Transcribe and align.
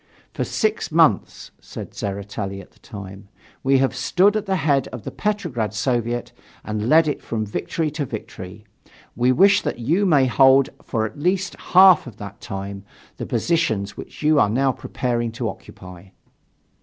"For 0.33 0.43
six 0.43 0.91
months," 0.91 1.51
said 1.59 1.91
Tseretelli 1.93 2.59
at 2.59 2.71
that 2.71 2.81
time, 2.81 3.27
"we 3.61 3.77
have 3.77 3.95
stood 3.95 4.35
at 4.35 4.47
the 4.47 4.55
head 4.55 4.87
of 4.87 5.03
the 5.03 5.11
Petrograd 5.11 5.75
Soviet 5.75 6.31
and 6.65 6.89
led 6.89 7.07
it 7.07 7.21
from 7.21 7.45
victory 7.45 7.91
to 7.91 8.05
victory; 8.07 8.65
we 9.15 9.31
wish 9.31 9.61
that 9.61 9.77
you 9.77 10.07
may 10.07 10.25
hold 10.25 10.71
for 10.81 11.05
at 11.05 11.19
least 11.19 11.55
half 11.59 12.07
of 12.07 12.17
that 12.17 12.41
time 12.41 12.83
the 13.17 13.27
positions 13.27 13.95
which 13.95 14.23
you 14.23 14.39
are 14.39 14.49
now 14.49 14.71
preparing 14.71 15.31
to 15.33 15.47
occupy." 15.47 16.07